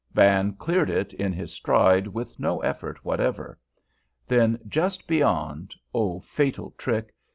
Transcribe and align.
Van 0.13 0.53
cleared 0.55 0.89
it 0.89 1.13
in 1.13 1.31
his 1.31 1.53
stride 1.53 2.07
with 2.07 2.39
no 2.39 2.59
effort 2.61 3.05
whatever. 3.05 3.59
Then, 4.27 4.59
just 4.67 5.05
beyond, 5.07 5.75
oh, 5.93 6.19
fatal 6.21 6.71
trick! 6.71 7.13